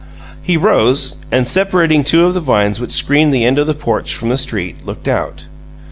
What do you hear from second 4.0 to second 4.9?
from the street,